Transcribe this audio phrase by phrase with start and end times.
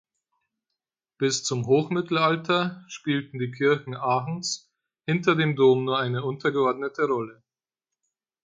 [1.19, 4.67] Bis zum Hochmittelalter spielten die Kirchen Aachens
[5.05, 7.43] hinter dem Dom nur eine untergeordnete Rolle.